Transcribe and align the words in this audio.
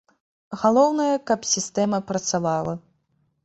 Галоўнае, 0.61 1.11
каб 1.29 1.45
сістэма 1.53 2.03
працавала. 2.11 2.73